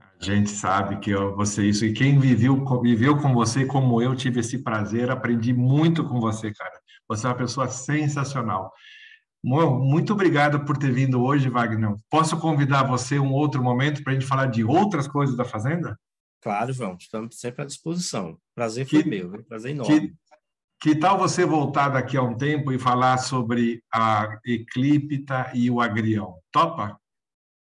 A 0.00 0.24
gente 0.24 0.50
sabe 0.50 0.98
que 1.00 1.14
você 1.14 1.68
isso 1.68 1.84
e 1.84 1.92
quem 1.92 2.18
viveu 2.18 2.64
viveu 2.80 3.18
com 3.18 3.34
você 3.34 3.66
como 3.66 4.00
eu 4.00 4.14
tive 4.16 4.40
esse 4.40 4.58
prazer, 4.58 5.10
aprendi 5.10 5.52
muito 5.52 6.04
com 6.04 6.18
você, 6.18 6.52
cara. 6.52 6.80
Você 7.08 7.26
é 7.26 7.28
uma 7.28 7.36
pessoa 7.36 7.68
sensacional. 7.68 8.72
Muito 9.42 10.14
obrigado 10.14 10.64
por 10.64 10.78
ter 10.78 10.90
vindo 10.90 11.22
hoje, 11.22 11.50
Wagner. 11.50 11.94
Posso 12.08 12.38
convidar 12.40 12.84
você 12.84 13.18
um 13.18 13.32
outro 13.32 13.62
momento 13.62 14.02
para 14.02 14.12
a 14.12 14.14
gente 14.14 14.26
falar 14.26 14.46
de 14.46 14.64
outras 14.64 15.06
coisas 15.06 15.36
da 15.36 15.44
fazenda? 15.44 15.98
Claro, 16.40 16.72
João. 16.72 16.96
Estamos 16.98 17.38
sempre 17.38 17.62
à 17.62 17.66
disposição. 17.66 18.38
Prazer 18.54 18.86
foi 18.86 19.02
que, 19.02 19.08
meu, 19.08 19.44
prazer 19.44 19.72
enorme. 19.72 20.00
Que, 20.00 20.14
que 20.80 20.96
tal 20.98 21.18
você 21.18 21.44
voltar 21.44 21.90
daqui 21.90 22.16
a 22.16 22.22
um 22.22 22.34
tempo 22.34 22.72
e 22.72 22.78
falar 22.78 23.18
sobre 23.18 23.82
a 23.92 24.38
Eclipta 24.46 25.50
e 25.54 25.70
o 25.70 25.78
Agrião? 25.78 26.38
Topa? 26.50 26.98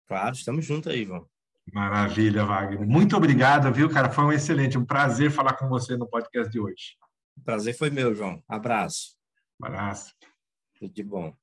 Claro, 0.06 0.36
estamos 0.36 0.64
juntos 0.64 0.92
aí, 0.92 1.04
João. 1.04 1.26
Maravilha, 1.73 2.44
Wagner. 2.44 2.87
Muito 2.87 3.16
obrigado, 3.16 3.73
viu, 3.73 3.88
cara? 3.88 4.11
Foi 4.11 4.25
um 4.25 4.33
excelente, 4.33 4.78
um 4.78 4.85
prazer 4.85 5.30
falar 5.30 5.54
com 5.54 5.68
você 5.68 5.97
no 5.97 6.06
podcast 6.06 6.50
de 6.52 6.61
hoje. 6.61 6.97
Prazer 7.44 7.76
foi 7.76 7.90
meu, 7.90 8.14
João. 8.14 8.42
Abraço. 8.49 9.16
Abraço. 9.61 10.12
Tudo 10.78 10.92
de 10.92 11.02
bom. 11.02 11.35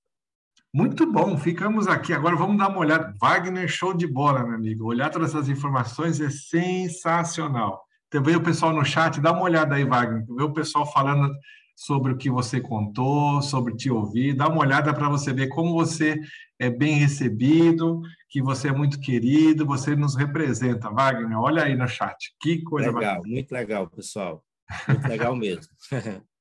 Muito 0.73 1.11
bom, 1.11 1.37
ficamos 1.37 1.87
aqui. 1.87 2.13
Agora 2.13 2.35
vamos 2.35 2.57
dar 2.57 2.69
uma 2.69 2.79
olhada. 2.79 3.13
Wagner, 3.19 3.67
show 3.67 3.93
de 3.93 4.07
bola, 4.07 4.43
meu 4.43 4.55
amigo. 4.55 4.85
Olhar 4.85 5.09
todas 5.09 5.31
essas 5.31 5.49
informações 5.49 6.21
é 6.21 6.29
sensacional. 6.29 7.83
Também 8.09 8.35
o 8.35 8.43
pessoal 8.43 8.73
no 8.73 8.85
chat, 8.85 9.19
dá 9.19 9.31
uma 9.31 9.43
olhada 9.43 9.75
aí, 9.75 9.83
Wagner. 9.83 10.25
Vê 10.27 10.43
o 10.43 10.53
pessoal 10.53 10.89
falando 10.91 11.33
sobre 11.81 12.11
o 12.11 12.17
que 12.17 12.29
você 12.29 12.61
contou, 12.61 13.41
sobre 13.41 13.75
te 13.75 13.89
ouvir. 13.89 14.35
Dá 14.35 14.47
uma 14.47 14.61
olhada 14.61 14.93
para 14.93 15.09
você 15.09 15.33
ver 15.33 15.47
como 15.47 15.73
você 15.73 16.19
é 16.59 16.69
bem 16.69 16.93
recebido, 16.93 18.03
que 18.29 18.39
você 18.39 18.67
é 18.67 18.71
muito 18.71 18.99
querido, 18.99 19.65
você 19.65 19.95
nos 19.95 20.15
representa. 20.15 20.91
Wagner, 20.91 21.39
olha 21.39 21.63
aí 21.63 21.75
no 21.75 21.87
chat. 21.87 22.35
Que 22.39 22.61
coisa 22.61 22.91
legal, 22.91 23.15
bacana. 23.15 23.33
muito 23.33 23.51
legal, 23.51 23.89
pessoal. 23.89 24.43
Muito 24.87 25.07
legal 25.07 25.35
mesmo. 25.35 25.73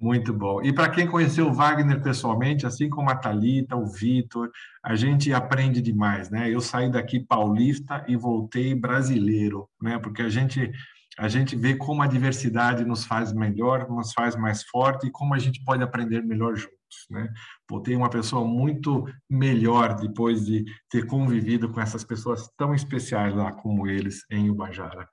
Muito 0.00 0.32
bom. 0.32 0.60
E 0.64 0.72
para 0.72 0.90
quem 0.90 1.06
conheceu 1.06 1.46
o 1.46 1.54
Wagner 1.54 2.02
pessoalmente, 2.02 2.66
assim 2.66 2.88
como 2.88 3.08
a 3.08 3.14
Thalita, 3.14 3.76
o 3.76 3.86
Vitor, 3.86 4.50
a 4.82 4.96
gente 4.96 5.32
aprende 5.32 5.80
demais, 5.80 6.28
né? 6.28 6.50
Eu 6.50 6.60
saí 6.60 6.90
daqui 6.90 7.20
paulista 7.20 8.04
e 8.08 8.16
voltei 8.16 8.74
brasileiro, 8.74 9.68
né? 9.80 10.00
Porque 10.00 10.22
a 10.22 10.28
gente 10.28 10.72
a 11.18 11.28
gente 11.28 11.54
vê 11.54 11.74
como 11.74 12.02
a 12.02 12.06
diversidade 12.06 12.84
nos 12.84 13.04
faz 13.04 13.32
melhor, 13.32 13.88
nos 13.88 14.12
faz 14.12 14.34
mais 14.34 14.62
forte 14.64 15.06
e 15.06 15.10
como 15.10 15.34
a 15.34 15.38
gente 15.38 15.62
pode 15.64 15.82
aprender 15.82 16.22
melhor 16.22 16.56
juntos. 16.56 16.78
Né? 17.10 17.28
Voltei 17.68 17.94
uma 17.96 18.10
pessoa 18.10 18.46
muito 18.46 19.06
melhor 19.28 19.94
depois 19.94 20.44
de 20.44 20.64
ter 20.90 21.06
convivido 21.06 21.70
com 21.70 21.80
essas 21.80 22.04
pessoas 22.04 22.48
tão 22.56 22.74
especiais 22.74 23.34
lá 23.34 23.52
como 23.52 23.86
eles 23.86 24.24
em 24.30 24.50
Ubajara. 24.50 25.08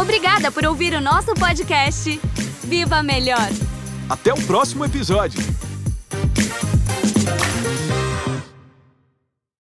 Obrigada 0.00 0.50
por 0.52 0.64
ouvir 0.64 0.94
o 0.94 1.00
nosso 1.00 1.34
podcast. 1.34 2.20
Viva 2.64 3.02
Melhor! 3.02 3.48
Até 4.08 4.32
o 4.32 4.46
próximo 4.46 4.84
episódio! 4.84 5.69